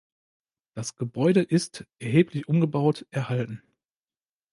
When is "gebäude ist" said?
0.95-1.85